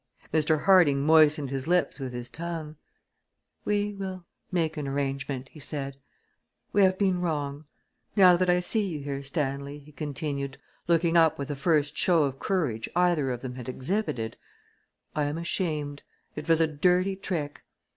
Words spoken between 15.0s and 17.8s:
"I am ashamed! It was a dirty trick!